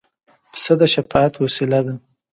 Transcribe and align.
پسه 0.51 0.73
د 0.79 0.81
شفاعت 0.93 1.33
وسیله 1.43 1.79
ده. 1.85 1.93